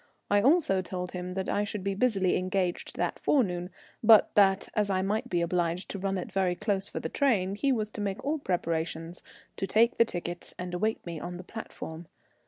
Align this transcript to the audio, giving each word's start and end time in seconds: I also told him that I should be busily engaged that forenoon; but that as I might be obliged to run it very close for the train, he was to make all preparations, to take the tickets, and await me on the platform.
I 0.31 0.41
also 0.41 0.81
told 0.81 1.11
him 1.11 1.33
that 1.33 1.47
I 1.47 1.63
should 1.63 1.83
be 1.83 1.93
busily 1.93 2.35
engaged 2.35 2.95
that 2.95 3.19
forenoon; 3.19 3.69
but 4.03 4.33
that 4.33 4.67
as 4.73 4.89
I 4.89 5.03
might 5.03 5.29
be 5.29 5.41
obliged 5.41 5.89
to 5.89 5.99
run 5.99 6.17
it 6.17 6.31
very 6.31 6.55
close 6.55 6.89
for 6.89 6.99
the 6.99 7.07
train, 7.07 7.53
he 7.53 7.71
was 7.71 7.91
to 7.91 8.01
make 8.01 8.25
all 8.25 8.39
preparations, 8.39 9.21
to 9.57 9.67
take 9.67 9.99
the 9.99 10.05
tickets, 10.05 10.55
and 10.57 10.73
await 10.73 11.05
me 11.05 11.19
on 11.19 11.37
the 11.37 11.43
platform. 11.43 12.07